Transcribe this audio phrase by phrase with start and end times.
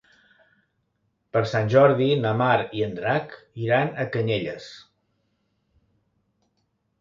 [1.35, 4.71] Per Sant Jordi na Mar i en Drac iran a Canyelles.